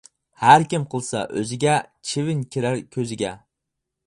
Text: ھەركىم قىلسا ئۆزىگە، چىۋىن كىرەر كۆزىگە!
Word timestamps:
ھەركىم 0.43 0.87
قىلسا 0.93 1.21
ئۆزىگە، 1.41 1.75
چىۋىن 2.13 2.43
كىرەر 2.57 2.83
كۆزىگە! 2.97 3.37